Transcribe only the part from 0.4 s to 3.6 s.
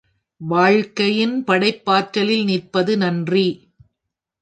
வாழ்க்கையின் படைப்பாற்றலில் நிற்பது நன்றி.